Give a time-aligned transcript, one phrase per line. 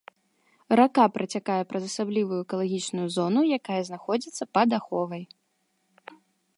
[0.79, 5.23] Рака працякае праз асаблівую экалагічную зону, якая знаходзіцца пад аховай.